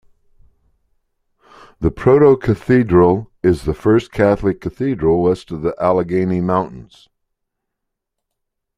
The 1.79 1.91
proto-cathedral 1.91 3.29
is 3.43 3.61
the 3.65 3.75
first 3.75 4.11
Catholic 4.11 4.59
Cathedral 4.59 5.21
west 5.21 5.51
of 5.51 5.61
the 5.61 5.75
Allegheny 5.79 6.41
Mountains. 6.41 7.07